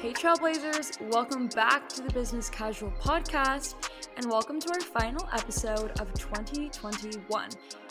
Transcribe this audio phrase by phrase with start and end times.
[0.00, 3.74] Hey, Trailblazers, welcome back to the Business Casual Podcast,
[4.16, 7.48] and welcome to our final episode of 2021.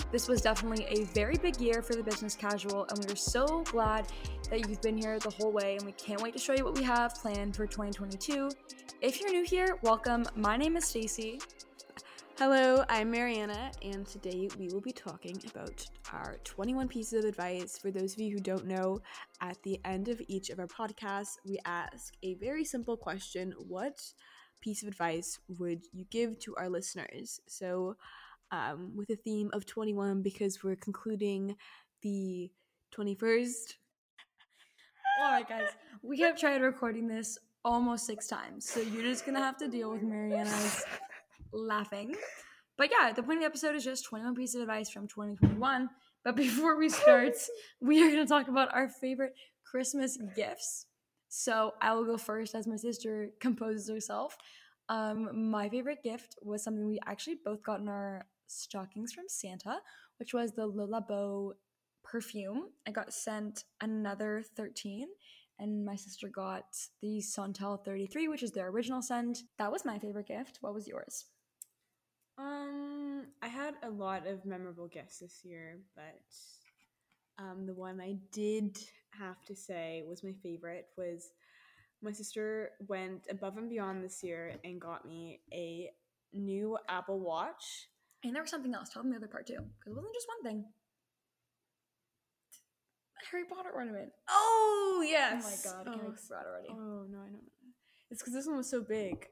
[0.10, 3.62] This was definitely a very big year for the Business Casual, and we are so
[3.64, 4.08] glad
[4.50, 6.76] that you've been here the whole way, and we can't wait to show you what
[6.76, 8.52] we have planned for 2022.
[9.02, 10.26] If you're new here, welcome.
[10.34, 11.42] My name is Stacy.
[12.40, 15.84] Hello, I'm Marianna, and today we will be talking about
[16.14, 17.80] our 21 pieces of advice.
[17.80, 19.00] For those of you who don't know,
[19.42, 24.00] at the end of each of our podcasts, we ask a very simple question What
[24.62, 27.40] piece of advice would you give to our listeners?
[27.48, 27.96] So,
[28.52, 31.56] um, with a theme of 21, because we're concluding
[32.04, 32.52] the
[32.96, 33.78] 21st.
[35.24, 35.70] All right, guys,
[36.04, 39.92] we have tried recording this almost six times, so you're just gonna have to deal
[39.92, 40.86] with Marianna's
[41.52, 42.16] laughing.
[42.78, 45.90] But yeah, the point of the episode is just 21 pieces of advice from 2021.
[46.24, 47.34] But before we start,
[47.82, 49.34] we are going to talk about our favorite
[49.66, 50.86] Christmas gifts.
[51.30, 54.38] So I will go first as my sister composes herself.
[54.90, 59.78] Um, my favorite gift was something we actually both got in our stockings from Santa,
[60.20, 61.52] which was the Le Labo
[62.04, 62.70] perfume.
[62.88, 65.08] I got sent another 13
[65.60, 66.66] and my sister got
[67.02, 69.40] the Santal 33, which is their original scent.
[69.58, 70.60] That was my favorite gift.
[70.62, 71.26] What was yours?
[72.38, 78.18] Um, I had a lot of memorable guests this year, but um, the one I
[78.32, 78.78] did
[79.18, 81.32] have to say was my favorite was
[82.02, 85.90] my sister went above and beyond this year and got me a
[86.34, 87.88] new Apple Watch.
[88.24, 88.90] And there was something else.
[88.90, 90.66] Tell them the other part too, because it wasn't just one thing.
[93.32, 94.12] Harry Potter ornament.
[94.30, 95.44] Oh yes!
[95.44, 96.70] Oh my god, I can't Oh, already.
[96.70, 97.40] Oh no, I know.
[98.10, 99.28] It's because this one was so big.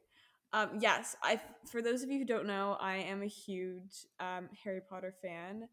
[0.53, 1.41] Um, yes, I.
[1.69, 5.67] For those of you who don't know, I am a huge um, Harry Potter fan.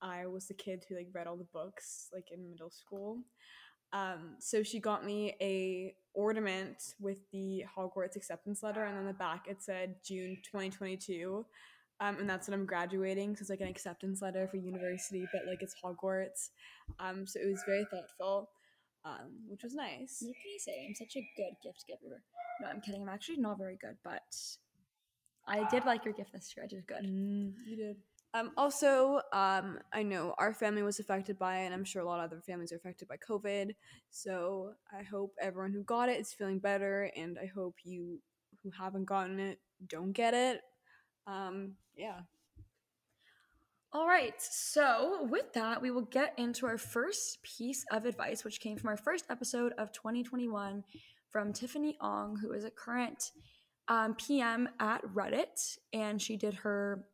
[0.00, 3.18] I was the kid who like read all the books like in middle school.
[3.92, 9.12] Um, so she got me a ornament with the Hogwarts acceptance letter, and on the
[9.12, 11.44] back it said June twenty twenty two.
[12.00, 15.42] Um, and that's when I'm graduating, so it's like an acceptance letter for university, but
[15.46, 16.48] like it's Hogwarts.
[16.98, 18.50] Um, so it was very thoughtful,
[19.04, 20.18] um, which was nice.
[20.20, 20.86] What can I say?
[20.88, 22.22] I'm such a good gift giver.
[22.60, 23.02] No, I'm kidding.
[23.02, 24.22] I'm actually not very good, but
[25.46, 26.64] I did like your gift this year.
[26.64, 27.04] I did good.
[27.04, 27.96] Mm, you did.
[28.34, 32.06] Um, also, um, I know our family was affected by it, and I'm sure a
[32.06, 33.74] lot of other families are affected by COVID.
[34.10, 38.20] So I hope everyone who got it is feeling better, and I hope you
[38.62, 40.60] who haven't gotten it don't get it.
[41.26, 42.20] Um, yeah.
[43.92, 44.34] All right.
[44.40, 48.88] So, with that, we will get into our first piece of advice, which came from
[48.88, 50.82] our first episode of 2021
[51.32, 53.32] from Tiffany Ong, who is a current
[53.88, 57.04] um, PM at Reddit, and she did her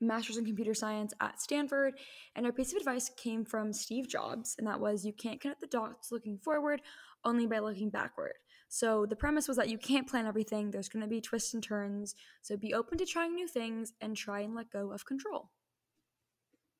[0.00, 1.94] master's in computer science at Stanford.
[2.36, 5.60] And her piece of advice came from Steve Jobs, and that was you can't connect
[5.60, 6.82] the dots looking forward,
[7.24, 8.34] only by looking backward.
[8.68, 10.70] So the premise was that you can't plan everything.
[10.70, 12.14] There's going to be twists and turns.
[12.42, 15.50] So be open to trying new things and try and let go of control.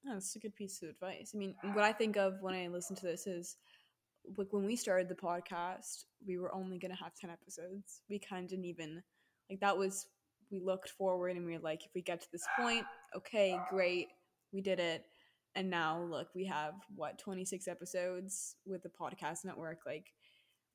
[0.06, 1.32] Oh, that's a good piece of advice.
[1.34, 3.56] I mean, what I think of when I listen to this is
[4.36, 8.02] like when we started the podcast, we were only going to have 10 episodes.
[8.08, 9.02] We kind of didn't even,
[9.48, 10.06] like, that was,
[10.50, 12.84] we looked forward and we were like, if we get to this point,
[13.16, 14.08] okay, great,
[14.52, 15.04] we did it.
[15.54, 19.78] And now, look, we have what, 26 episodes with the podcast network.
[19.84, 20.06] Like,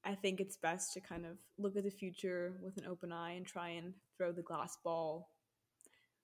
[0.04, 3.32] I think it's best to kind of look at the future with an open eye
[3.32, 5.30] and try and throw the glass ball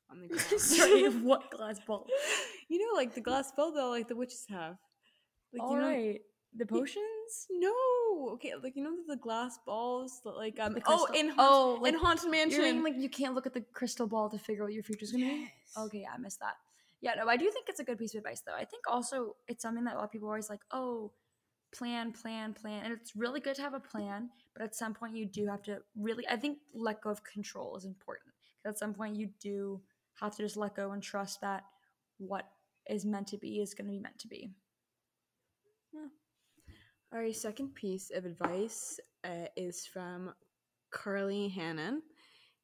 [0.09, 0.61] on the ground.
[0.61, 2.07] Sorry, what glass ball?
[2.69, 4.75] you know, like the glass ball that like the witches have.
[5.53, 6.21] Like All you know, right.
[6.57, 7.05] The potions?
[7.49, 7.73] No,
[8.33, 11.93] okay, like you know the glass balls that like um oh in Haunt, oh, like,
[11.93, 12.83] in Haunted Mansion.
[12.83, 15.25] Like you can't look at the crystal ball to figure out what your future's gonna
[15.25, 15.51] be?
[15.77, 16.55] Okay, yeah, I missed that.
[17.01, 18.55] Yeah, no, I do think it's a good piece of advice though.
[18.55, 21.11] I think also it's something that a lot of people are always like, oh,
[21.75, 22.83] plan, plan, plan.
[22.83, 25.63] And it's really good to have a plan, but at some point you do have
[25.63, 28.33] to really I think let go of control is important.
[28.63, 29.81] Because at some point you do
[30.19, 31.63] have to just let go and trust that
[32.17, 32.45] what
[32.89, 34.51] is meant to be is gonna be meant to be.
[37.13, 40.34] Our second piece of advice uh, is from
[40.91, 42.03] Carly Hannon,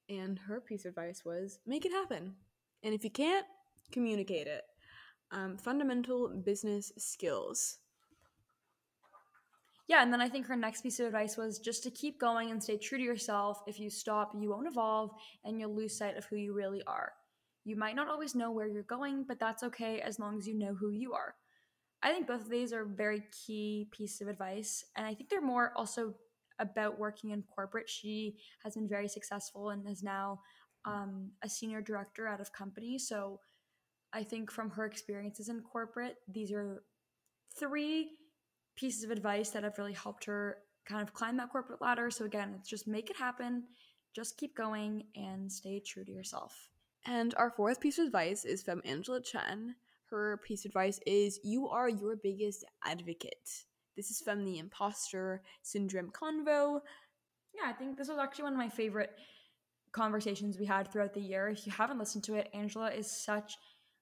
[0.08, 2.34] and her piece of advice was make it happen.
[2.82, 3.46] And if you can't,
[3.92, 4.64] communicate it.
[5.32, 7.80] Um, fundamental business skills.
[9.90, 12.50] Yeah, and then I think her next piece of advice was just to keep going
[12.50, 13.62] and stay true to yourself.
[13.68, 15.12] If you stop, you won't evolve
[15.44, 17.12] and you'll lose sight of who you really are.
[17.66, 20.58] You might not always know where you're going, but that's okay as long as you
[20.58, 21.36] know who you are.
[22.04, 25.42] I think both of these are very key pieces of advice, and I think they're
[25.42, 26.14] more also
[26.60, 27.90] about working in corporate.
[27.90, 30.42] She has been very successful and is now
[30.86, 32.98] um, a senior director out of company.
[32.98, 33.40] So
[34.14, 36.84] I think from her experiences in corporate, these are
[37.60, 38.12] three
[38.76, 42.10] pieces of advice that have really helped her kind of climb that corporate ladder.
[42.10, 43.64] So again, it's just make it happen,
[44.16, 46.70] just keep going and stay true to yourself.
[47.06, 49.76] And our fourth piece of advice is from Angela Chen.
[50.10, 53.66] Her piece of advice is You are your biggest advocate.
[53.98, 56.80] This is from the Imposter Syndrome Convo.
[57.54, 59.12] Yeah, I think this was actually one of my favorite
[59.92, 61.50] conversations we had throughout the year.
[61.50, 63.58] If you haven't listened to it, Angela is such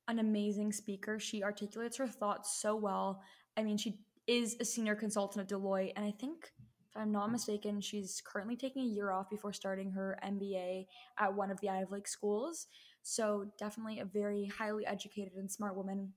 [0.07, 1.19] an amazing speaker.
[1.19, 3.21] She articulates her thoughts so well.
[3.57, 6.51] I mean, she is a senior consultant at Deloitte, and I think,
[6.89, 10.85] if I'm not mistaken, she's currently taking a year off before starting her MBA
[11.17, 12.67] at one of the Ivy League schools.
[13.07, 16.13] So, definitely a very highly educated and smart woman.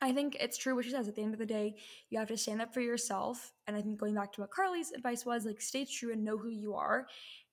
[0.00, 1.06] I think it's true what she says.
[1.06, 1.76] At the end of the day,
[2.08, 3.52] you have to stand up for yourself.
[3.66, 6.38] And I think going back to what Carly's advice was, like stay true and know
[6.38, 7.06] who you are,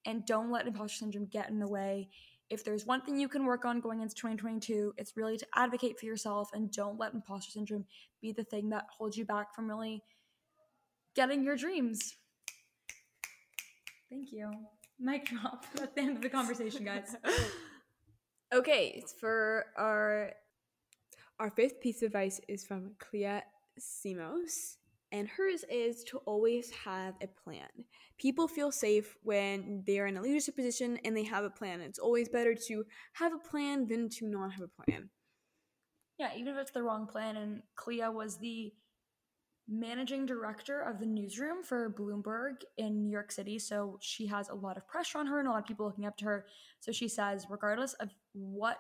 [0.06, 2.08] and don't let imposter syndrome get in the way.
[2.50, 6.00] If there's one thing you can work on going into 2022, it's really to advocate
[6.00, 7.84] for yourself and don't let imposter syndrome
[8.22, 10.02] be the thing that holds you back from really
[11.14, 12.16] getting your dreams.
[14.10, 14.50] Thank you.
[14.98, 17.18] Mic drop at the end of the conversation, guys.
[18.54, 20.32] okay, for our
[21.40, 23.42] our fifth piece of advice is from Clea
[23.80, 24.78] Simos,
[25.12, 27.70] and hers is to always have a plan.
[28.20, 31.82] People feel safe when they're in a leadership position and they have a plan.
[31.82, 35.10] It's always better to have a plan than to not have a plan.
[36.20, 37.38] Yeah, even if it's the wrong plan.
[37.38, 38.74] And Clea was the
[39.72, 43.58] managing director of the newsroom for Bloomberg in New York City.
[43.58, 46.06] So she has a lot of pressure on her and a lot of people looking
[46.06, 46.46] up to her.
[46.82, 48.78] So she says, regardless of what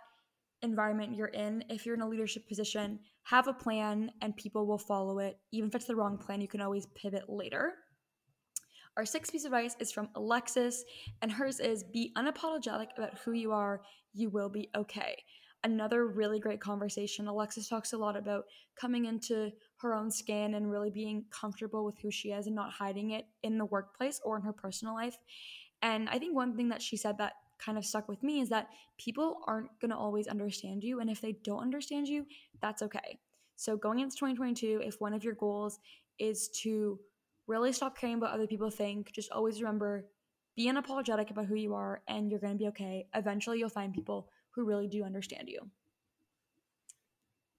[0.62, 4.78] environment you're in, if you're in a leadership position, have a plan and people will
[4.78, 5.40] follow it.
[5.52, 7.74] Even if it's the wrong plan, you can always pivot later.
[8.98, 10.84] Our sixth piece of advice is from Alexis,
[11.22, 13.82] and hers is be unapologetic about who you are.
[14.14, 15.24] You will be okay.
[15.64, 17.28] Another really great conversation.
[17.28, 18.44] Alexis talks a lot about
[18.76, 22.72] coming into her own skin and really being comfortable with who she is and not
[22.72, 25.18] hiding it in the workplace or in her personal life.
[25.82, 28.50] And I think one thing that she said that kind of stuck with me is
[28.50, 31.00] that people aren't going to always understand you.
[31.00, 32.26] And if they don't understand you,
[32.62, 33.20] that's okay.
[33.56, 35.80] So, going into 2022, if one of your goals
[36.18, 37.00] is to
[37.48, 40.06] really stop caring about other people think, just always remember
[40.56, 43.08] be unapologetic about who you are and you're going to be okay.
[43.16, 45.60] Eventually, you'll find people who really do understand you.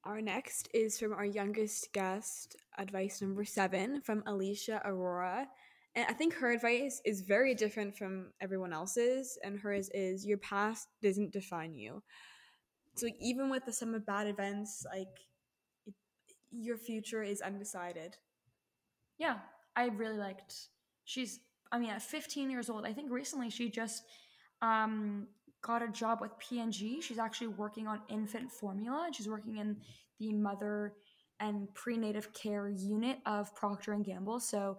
[0.05, 5.47] Our next is from our youngest guest, advice number seven from Alicia Aurora.
[5.95, 10.39] And I think her advice is very different from everyone else's, and hers is your
[10.39, 12.03] past doesn't define you.
[12.97, 15.07] So even with the sum of bad events, like
[15.87, 15.95] it,
[16.51, 18.17] your future is undecided.
[19.19, 19.37] Yeah,
[19.77, 20.69] I really liked.
[21.05, 21.41] She's,
[21.71, 24.03] I mean, at 15 years old, I think recently she just
[24.63, 25.29] um,
[25.63, 27.01] got a job with P&G.
[27.01, 29.77] She's actually working on infant formula, and she's working in
[30.19, 30.95] the mother
[31.41, 34.41] and prenatal care unit of Procter and Gamble.
[34.41, 34.79] So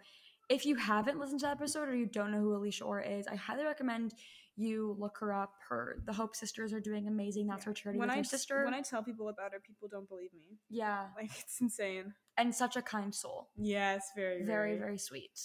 [0.49, 3.27] if you haven't listened to that episode or you don't know who Alicia Aurora is,
[3.27, 4.13] I highly recommend
[4.55, 5.53] you look her up.
[5.69, 7.47] Her the Hope Sisters are doing amazing.
[7.47, 7.69] That's yeah.
[7.69, 8.65] her charity when with I, her sister.
[8.65, 10.59] When I tell people about her, people don't believe me.
[10.69, 12.13] Yeah, like it's insane.
[12.37, 13.49] And such a kind soul.
[13.57, 15.39] Yes, very, very, very, very sweet.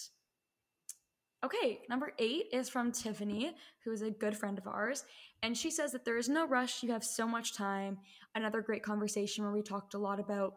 [1.45, 3.55] Okay, number eight is from Tiffany,
[3.85, 5.05] who is a good friend of ours.
[5.43, 6.83] And she says that there is no rush.
[6.83, 7.99] You have so much time.
[8.35, 10.57] Another great conversation where we talked a lot about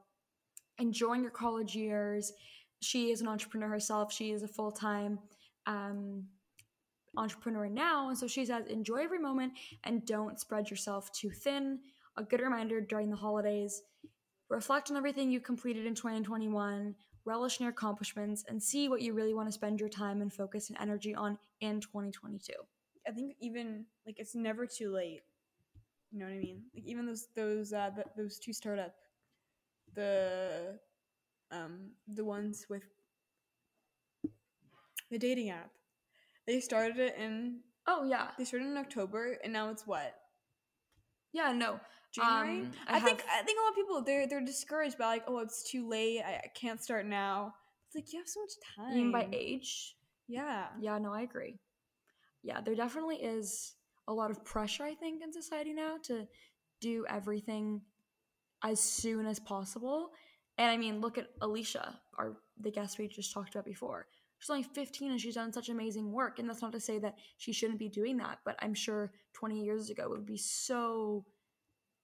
[0.79, 2.33] enjoying your college years,
[2.81, 4.11] she is an entrepreneur herself.
[4.11, 5.19] She is a full time
[5.67, 6.25] um,
[7.15, 8.09] entrepreneur now.
[8.09, 11.79] And so she says, enjoy every moment and don't spread yourself too thin.
[12.17, 13.83] A good reminder during the holidays
[14.50, 19.13] reflect on everything you completed in 2021, relish in your accomplishments, and see what you
[19.13, 22.53] really want to spend your time and focus and energy on in 2022.
[23.07, 25.21] I think even like it's never too late.
[26.11, 26.63] You know what I mean?
[26.73, 28.93] Like even those those uh, those two startup,
[29.93, 30.79] the
[31.51, 32.83] um, the ones with
[35.09, 35.71] the dating app.
[36.47, 40.15] They started it in oh yeah, they started in October, and now it's what?
[41.33, 41.79] Yeah, no.
[42.12, 42.62] January.
[42.62, 43.08] Um, I, I have...
[43.08, 45.88] think I think a lot of people they're they're discouraged by like, oh, it's too
[45.88, 46.22] late.
[46.22, 47.53] I, I can't start now.
[47.88, 48.98] It's like you have so much time.
[48.98, 49.96] You mean by age?
[50.27, 50.68] Yeah.
[50.80, 50.98] Yeah.
[50.98, 51.60] No, I agree.
[52.44, 53.75] Yeah, there definitely is
[54.08, 54.84] a lot of pressure.
[54.84, 56.27] I think in society now to
[56.80, 57.82] do everything
[58.63, 60.10] as soon as possible,
[60.58, 64.08] and I mean, look at Alicia, our the guest we just talked about before.
[64.39, 66.39] She's only 15 and she's done such amazing work.
[66.39, 69.63] And that's not to say that she shouldn't be doing that, but I'm sure 20
[69.63, 71.25] years ago it would be so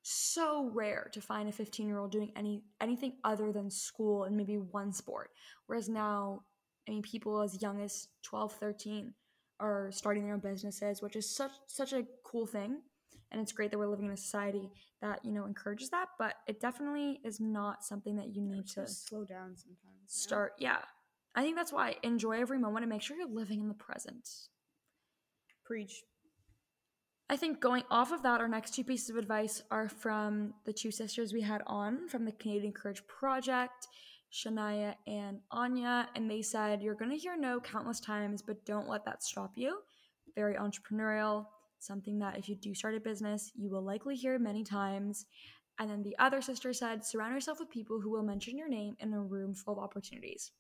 [0.09, 4.35] so rare to find a 15 year old doing any anything other than school and
[4.35, 5.31] maybe one sport
[5.65, 6.41] whereas now
[6.87, 9.13] i mean people as young as 12 13
[9.59, 12.77] are starting their own businesses which is such such a cool thing
[13.31, 14.69] and it's great that we're living in a society
[15.01, 18.87] that you know encourages that but it definitely is not something that you need to
[18.87, 20.79] slow down sometimes start yeah
[21.37, 24.27] I think that's why enjoy every moment and make sure you're living in the present.
[25.63, 26.01] Preach.
[27.29, 30.71] I think going off of that, our next two pieces of advice are from the
[30.71, 33.87] two sisters we had on from the Canadian Courage Project,
[34.31, 36.07] Shania and Anya.
[36.15, 39.51] And they said, You're going to hear no countless times, but don't let that stop
[39.55, 39.79] you.
[40.35, 41.47] Very entrepreneurial,
[41.79, 45.25] something that if you do start a business, you will likely hear many times.
[45.79, 48.95] And then the other sister said, Surround yourself with people who will mention your name
[49.01, 50.51] in a room full of opportunities.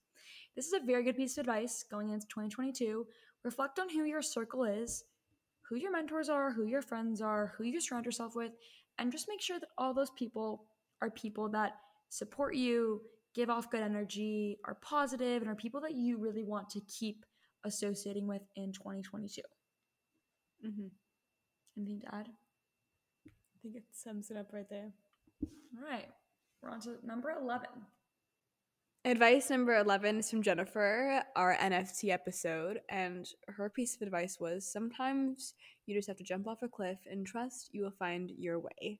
[0.53, 3.07] This is a very good piece of advice going into 2022.
[3.43, 5.05] Reflect on who your circle is
[5.69, 8.51] who your mentors are, who your friends are, who you surround yourself with,
[8.97, 10.65] and just make sure that all those people
[11.01, 11.73] are people that
[12.09, 13.01] support you,
[13.35, 17.25] give off good energy, are positive, and are people that you really want to keep
[17.65, 19.41] associating with in 2022.
[20.65, 20.87] Mm-hmm.
[21.77, 22.29] Anything to add?
[23.27, 24.91] I think it sums it up right there.
[25.43, 26.07] All right,
[26.61, 27.67] we're on to number 11.
[29.07, 34.69] Advice number 11 is from Jennifer, our NFT episode, and her piece of advice was
[34.69, 35.53] sometimes
[35.85, 38.99] you just have to jump off a cliff and trust you will find your way.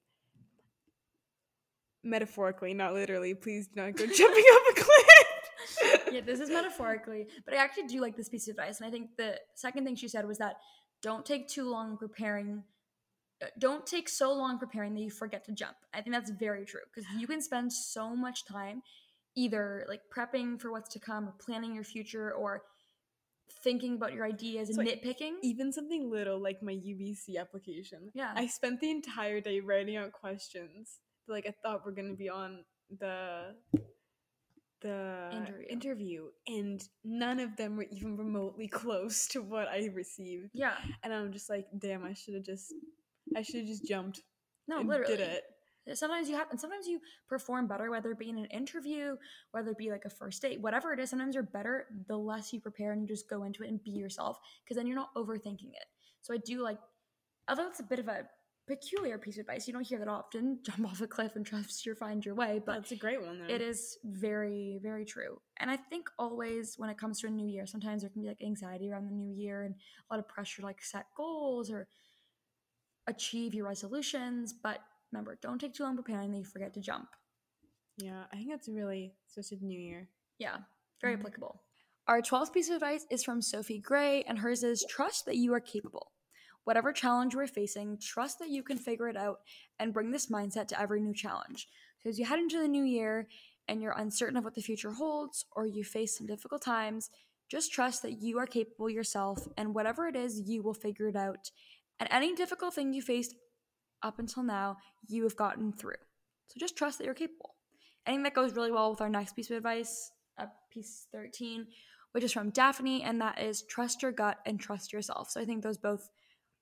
[2.05, 3.33] Metaphorically, not literally.
[3.33, 6.07] Please do not go jumping off a cliff.
[6.13, 8.79] yeah, this is metaphorically, but I actually do like this piece of advice.
[8.79, 10.55] And I think the second thing she said was that
[11.01, 12.63] don't take too long preparing.
[13.43, 15.75] uh, Don't take so long preparing that you forget to jump.
[15.93, 18.83] I think that's very true because you can spend so much time
[19.37, 22.63] either like prepping for what's to come or planning your future or
[23.63, 25.35] thinking about your ideas and So, nitpicking.
[25.43, 28.09] Even something little like my UBC application.
[28.13, 28.33] Yeah.
[28.35, 32.27] I spent the entire day writing out questions that like I thought were gonna be
[32.29, 32.65] on
[32.99, 33.55] the
[34.81, 35.65] the Interview.
[35.69, 40.51] interview, and none of them were even remotely close to what I received.
[40.53, 40.75] yeah.
[41.03, 42.73] And I'm just like, damn, I should have just
[43.35, 44.21] I should have just jumped
[44.67, 45.17] No, and literally.
[45.17, 45.43] did it.
[45.93, 49.15] Sometimes you have, and sometimes you perform better, whether it be in an interview,
[49.51, 51.09] whether it be like a first date, whatever it is.
[51.09, 53.91] Sometimes you're better the less you prepare and you just go into it and be
[53.91, 55.85] yourself, because then you're not overthinking it.
[56.21, 56.79] So I do like,
[57.47, 58.27] although it's a bit of a
[58.67, 60.59] peculiar piece of advice, you don't hear that often.
[60.65, 63.39] Jump off a cliff and trust you'll find your way, but That's a great one
[63.39, 63.53] though.
[63.53, 65.39] it is very, very true.
[65.59, 68.27] And I think always when it comes to a new year, sometimes there can be
[68.27, 71.71] like anxiety around the new year and a lot of pressure to like set goals
[71.71, 71.87] or
[73.07, 74.53] achieve your resolutions.
[74.53, 77.09] But remember, don't take too long preparing that you forget to jump.
[77.97, 80.09] Yeah, I think that's really such a new year.
[80.37, 80.57] Yeah,
[81.01, 81.19] very Mhm.
[81.19, 81.63] applicable.
[82.07, 85.53] Our 12th piece of advice is from Sophie Gray, and hers is trust that you
[85.53, 86.13] are capable.
[86.63, 89.41] Whatever challenge you are facing, trust that you can figure it out
[89.79, 91.67] and bring this mindset to every new challenge.
[91.99, 93.27] So, as you head into the new year
[93.67, 97.09] and you're uncertain of what the future holds or you face some difficult times,
[97.49, 101.15] just trust that you are capable yourself and whatever it is, you will figure it
[101.15, 101.51] out.
[101.99, 103.35] And any difficult thing you faced
[104.03, 104.77] up until now,
[105.07, 105.95] you have gotten through.
[106.47, 107.55] So, just trust that you're capable.
[108.05, 111.67] I think that goes really well with our next piece of advice, uh, piece 13,
[112.13, 115.29] which is from Daphne, and that is trust your gut and trust yourself.
[115.29, 116.09] So I think those both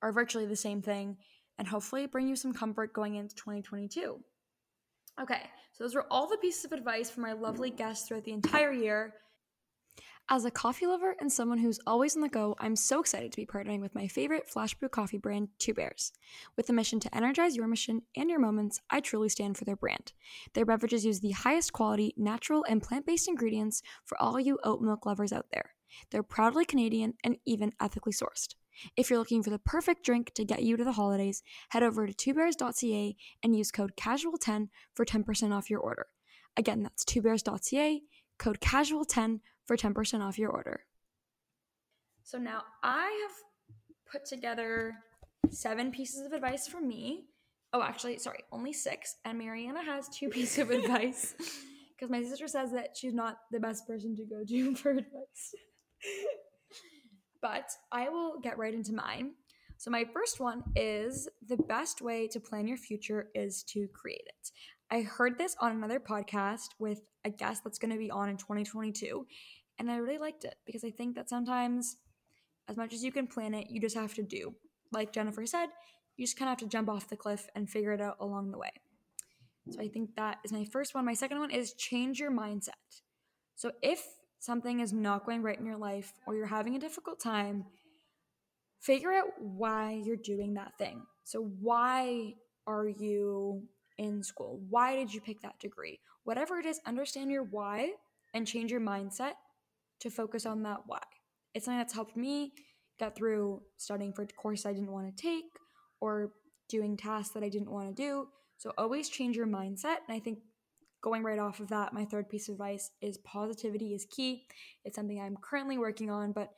[0.02, 1.18] are virtually the same thing
[1.58, 4.20] and hopefully bring you some comfort going into 2022.
[5.22, 8.34] Okay, so those were all the pieces of advice from our lovely guests throughout the
[8.34, 9.14] entire year.
[10.28, 13.36] As a coffee lover and someone who's always on the go, I'm so excited to
[13.36, 16.12] be partnering with my favorite flash brew coffee brand, Two Bears.
[16.58, 19.76] With the mission to energize your mission and your moments, I truly stand for their
[19.76, 20.14] brand.
[20.54, 24.82] Their beverages use the highest quality, natural, and plant based ingredients for all you oat
[24.82, 25.76] milk lovers out there.
[26.10, 28.56] They're proudly Canadian and even ethically sourced.
[28.98, 32.08] If you're looking for the perfect drink to get you to the holidays, head over
[32.08, 36.08] to twobears.ca and use code CASUAL10 for 10% off your order.
[36.58, 38.02] Again, that's twobears.ca,
[38.40, 40.82] code CASUAL10 for 10% off your order.
[42.24, 44.96] So now I have put together
[45.52, 47.26] seven pieces of advice from me.
[47.74, 49.18] Oh, actually, sorry, only six.
[49.26, 51.36] And Marianna has two pieces of advice
[51.96, 55.56] because my sister says that she's not the best person to go to for advice.
[57.42, 59.32] but I will get right into mine.
[59.78, 64.24] So, my first one is the best way to plan your future is to create
[64.26, 64.52] it.
[64.92, 68.38] I heard this on another podcast with a guest that's going to be on in
[68.38, 69.26] 2022,
[69.80, 71.98] and I really liked it because I think that sometimes,
[72.68, 74.54] as much as you can plan it, you just have to do.
[74.92, 75.68] Like Jennifer said,
[76.18, 78.52] you just kind of have to jump off the cliff and figure it out along
[78.52, 78.72] the way.
[79.72, 81.06] So I think that is my first one.
[81.06, 83.02] My second one is change your mindset.
[83.56, 84.04] So if
[84.40, 87.66] something is not going right in your life or you're having a difficult time,
[88.80, 91.02] figure out why you're doing that thing.
[91.24, 92.36] So why
[92.68, 93.64] are you
[93.98, 94.62] in school?
[94.70, 96.00] Why did you pick that degree?
[96.24, 97.92] Whatever it is, understand your why
[98.34, 99.34] and change your mindset
[100.00, 101.02] to focus on that why.
[101.54, 102.54] It's something that's helped me
[103.00, 105.46] get through studying for a course I didn't want to take
[106.02, 106.34] or
[106.70, 108.28] doing tasks that I didn't want to do.
[108.58, 109.98] So always change your mindset.
[110.08, 110.40] And I think
[111.02, 114.48] going right off of that, my third piece of advice is positivity is key.
[114.84, 116.50] It's something I'm currently working on, but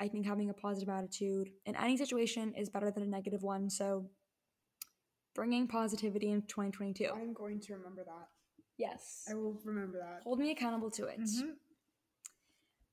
[0.00, 3.68] I think having a positive attitude in any situation is better than a negative one.
[3.68, 4.06] So,
[5.34, 7.06] bringing positivity in 2022.
[7.14, 8.28] I'm going to remember that.
[8.78, 9.24] Yes.
[9.30, 10.22] I will remember that.
[10.24, 11.20] Hold me accountable to it.
[11.20, 11.52] Mhm.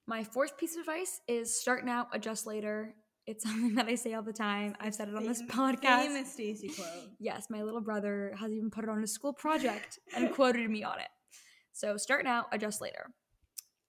[0.06, 2.96] My fourth piece of advice is start now, adjust later.
[3.26, 4.76] It's something that I say all the time.
[4.80, 6.06] I've said it on this podcast.
[6.08, 7.10] Famous Stacy quote.
[7.20, 10.84] Yes, my little brother has even put it on a school project and quoted me
[10.84, 11.10] on it.
[11.74, 13.12] So start now, adjust later.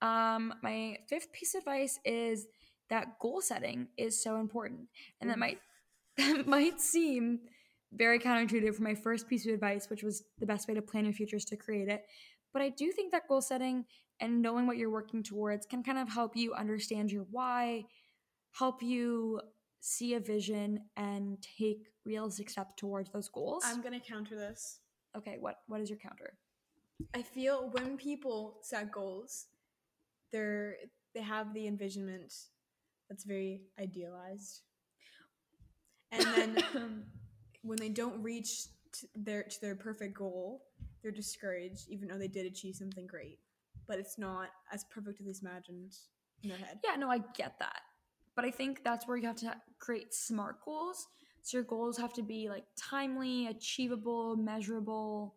[0.03, 2.47] Um, my fifth piece of advice is
[2.91, 4.89] that goal setting is so important,
[5.21, 5.59] and that might
[6.19, 7.41] that might seem
[7.93, 11.05] very counterintuitive for my first piece of advice, which was the best way to plan
[11.05, 12.05] your future is to create it.
[12.53, 13.85] But I do think that goal setting
[14.21, 17.85] and knowing what you're working towards can kind of help you understand your why,
[18.53, 19.41] help you
[19.81, 23.63] see a vision and take realistic steps towards those goals.
[23.65, 24.81] I'm gonna counter this.
[25.17, 26.39] okay, what what is your counter?
[27.15, 29.47] I feel when people set goals,
[30.33, 30.77] they're
[31.15, 32.33] they have the envisionment
[33.09, 34.63] that's very idealized,
[36.11, 37.05] and then
[37.63, 38.67] when they don't reach
[39.15, 40.65] their to their perfect goal,
[41.03, 43.39] they're discouraged, even though they did achieve something great,
[43.87, 45.95] but it's not as perfect as they imagined
[46.43, 46.79] in their head.
[46.85, 47.81] yeah, no, I get that.
[48.37, 51.09] But I think that's where you have to create smart goals.
[51.43, 55.35] So your goals have to be like timely, achievable, measurable.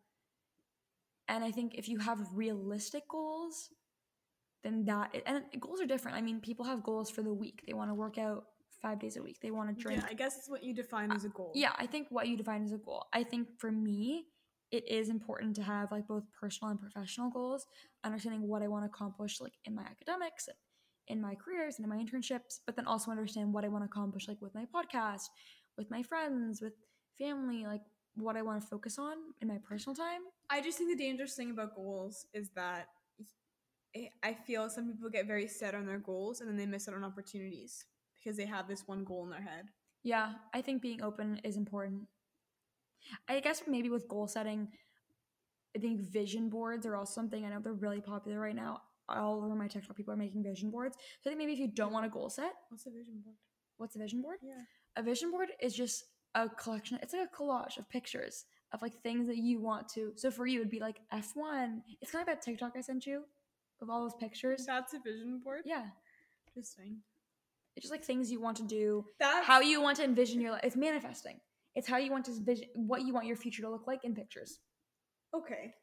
[1.28, 3.70] And I think if you have realistic goals,
[4.64, 6.18] then that and goals are different.
[6.18, 7.64] I mean, people have goals for the week.
[7.66, 8.46] They want to work out
[8.82, 9.38] 5 days a week.
[9.42, 11.52] They want to drink Yeah, I guess it's what you define uh, as a goal.
[11.54, 14.26] yeah i think what you define as a goal i think for me
[14.72, 17.66] it is important to have like both personal and professional goals
[18.04, 20.58] understanding what i want to accomplish like in my academics and
[21.14, 23.90] in my careers and in my internships but then also understand what i want to
[23.94, 25.26] accomplish like with my podcast
[25.78, 26.74] with my friends with
[27.18, 27.82] family like
[28.16, 31.34] what i want to focus on in my personal time I just think the dangerous
[31.36, 32.88] thing about goals is that
[33.96, 36.66] I- eh, I feel some people get very set on their goals and then they
[36.66, 37.74] miss out on opportunities
[38.24, 39.66] because they have this one goal in their head.
[40.04, 42.02] yeah i think being open is important
[43.28, 44.68] i guess maybe with goal setting
[45.76, 49.44] i think vision boards are also something i know they're really popular right now all
[49.44, 51.92] over my tiktok people are making vision boards so i think maybe if you don't
[51.92, 53.36] want a goal set What's a vision board?
[53.78, 54.62] what's a vision board Yeah.
[54.96, 56.06] a vision board is just
[56.36, 60.14] a collection it's like a collage of pictures of like things that you want to
[60.16, 63.06] so for you it'd be like f1 it's kind of like that tiktok i sent
[63.06, 63.24] you
[63.82, 65.62] of all those pictures That's a vision board?
[65.66, 65.88] yeah
[66.48, 66.98] Interesting.
[67.76, 70.52] It's just like things you want to do That's how you want to envision your
[70.52, 70.62] life.
[70.64, 71.40] It's manifesting.
[71.76, 74.14] It's how you want to envision what you want your future to look like in
[74.14, 74.60] pictures.
[75.36, 75.74] okay.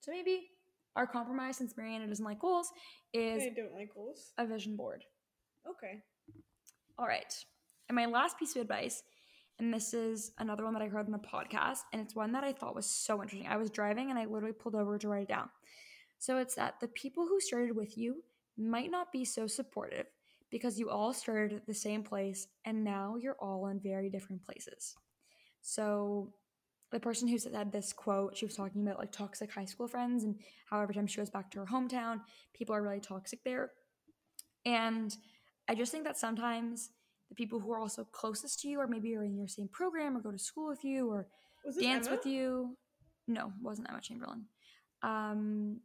[0.00, 0.48] So maybe
[0.96, 2.70] our compromise, since Marianna doesn't like goals,
[3.12, 4.32] is I don't like goals.
[4.38, 5.02] a vision board.
[5.68, 6.02] Okay.
[6.98, 7.32] All right.
[7.88, 9.02] And my last piece of advice,
[9.58, 12.44] and this is another one that I heard on a podcast, and it's one that
[12.44, 13.48] I thought was so interesting.
[13.48, 15.48] I was driving and I literally pulled over to write it down.
[16.18, 18.22] So it's that the people who started with you
[18.58, 20.06] might not be so supportive
[20.50, 24.44] because you all started at the same place and now you're all in very different
[24.44, 24.94] places.
[25.62, 26.32] So
[26.92, 30.24] the person who said this quote, she was talking about like toxic high school friends
[30.24, 30.36] and
[30.70, 32.20] how every time she goes back to her hometown,
[32.52, 33.72] people are really toxic there.
[34.64, 35.14] And
[35.68, 36.90] I just think that sometimes
[37.28, 40.16] the people who are also closest to you, or maybe are in your same program,
[40.16, 41.26] or go to school with you, or
[41.80, 42.16] dance Emma?
[42.16, 42.76] with you.
[43.26, 44.44] No, wasn't Emma Chamberlain.
[45.02, 45.80] Um,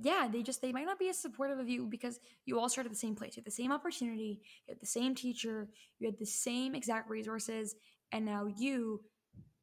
[0.00, 2.88] yeah, they just they might not be as supportive of you because you all started
[2.88, 3.36] at the same place.
[3.36, 7.10] You had the same opportunity, you had the same teacher, you had the same exact
[7.10, 7.74] resources,
[8.12, 9.02] and now you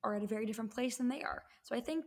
[0.04, 1.44] are at a very different place than they are.
[1.64, 2.06] So I think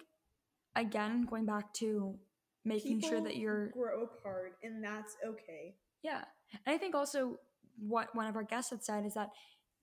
[0.76, 2.18] again, going back to
[2.64, 5.74] making sure that you're grow apart, and that's okay.
[6.02, 6.24] yeah.
[6.66, 7.38] And I think also
[7.78, 9.30] what one of our guests had said is that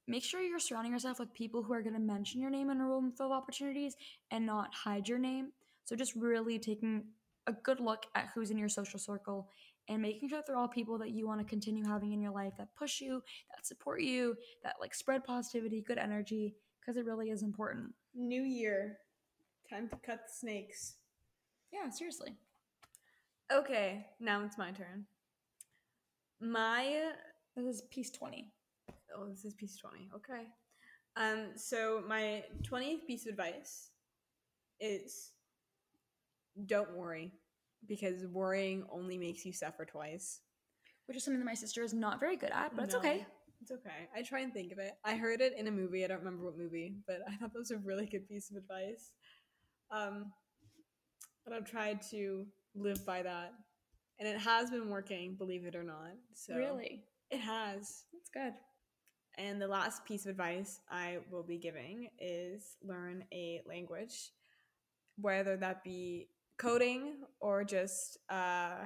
[0.08, 2.80] make sure you're surrounding yourself with people who are going to mention your name in
[2.80, 3.96] a room full of opportunities
[4.32, 5.52] and not hide your name.
[5.86, 7.06] So just really taking
[7.48, 9.50] a good look at who's in your social circle
[9.88, 12.32] and making sure that they're all people that you want to continue having in your
[12.32, 13.22] life that push you,
[13.56, 17.94] that support you, that like spread positivity, good energy, because it really is important.
[18.16, 18.98] New year.
[19.70, 20.96] Time to cut the snakes.
[21.72, 22.36] Yeah, seriously.
[23.54, 25.06] Okay, now it's my turn.
[26.42, 27.12] My
[27.56, 28.52] This is piece 20.
[29.16, 30.10] oh, this is piece twenty.
[30.16, 30.44] Okay.
[31.16, 33.92] Um, so my twentieth piece of advice
[34.80, 35.32] is
[36.66, 37.32] don't worry
[37.88, 40.42] because worrying only makes you suffer twice.
[41.08, 43.26] Which is something that my sister is not very good at, but it's okay.
[43.62, 44.10] It's okay.
[44.16, 44.94] I try and think of it.
[45.04, 46.04] I heard it in a movie.
[46.04, 48.58] I don't remember what movie, but I thought that was a really good piece of
[48.58, 49.12] advice.
[49.92, 50.32] Um,
[51.46, 53.54] and I've tried to live by that,
[54.20, 56.14] and it has been working, believe it or not.
[56.34, 57.04] So Really?
[57.30, 58.04] it has.
[58.12, 58.54] That's good.
[59.38, 64.32] And the last piece of advice I will be giving is learn a language.
[65.18, 68.86] whether that be coding or just uh,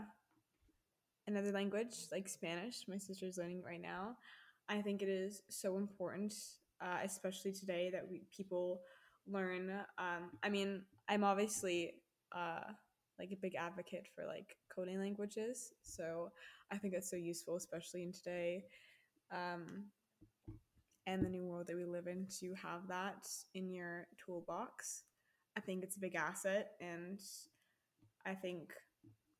[1.27, 2.85] another language like Spanish.
[2.87, 4.17] My sister's learning right now.
[4.67, 6.33] I think it is so important,
[6.81, 8.81] uh, especially today, that we people
[9.27, 9.71] learn.
[9.97, 11.93] Um, I mean, I'm obviously
[12.31, 12.71] uh,
[13.17, 16.31] like a big advocate for like coding languages, so
[16.71, 18.65] I think it's so useful, especially in today.
[19.31, 19.85] Um,
[21.07, 25.03] and the new world that we live in to have that in your toolbox.
[25.57, 27.19] I think it's a big asset and
[28.25, 28.73] I think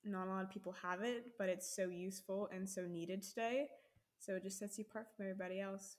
[0.06, 3.68] not a lot of people have it, but it's so useful and so needed today.
[4.20, 5.98] So it just sets you apart from everybody else.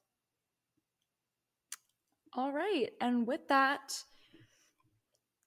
[2.35, 2.91] All right.
[3.01, 4.03] And with that,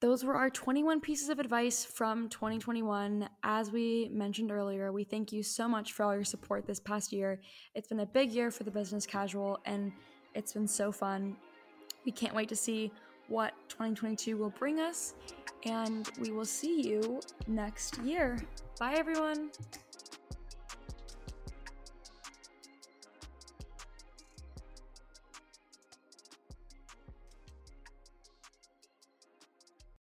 [0.01, 3.29] those were our 21 pieces of advice from 2021.
[3.43, 7.13] As we mentioned earlier, we thank you so much for all your support this past
[7.13, 7.39] year.
[7.73, 9.93] It's been a big year for the business casual, and
[10.35, 11.37] it's been so fun.
[12.05, 12.91] We can't wait to see
[13.29, 15.13] what 2022 will bring us,
[15.65, 18.37] and we will see you next year.
[18.79, 19.51] Bye, everyone.